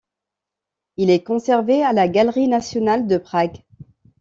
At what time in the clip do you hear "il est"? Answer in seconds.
0.97-1.21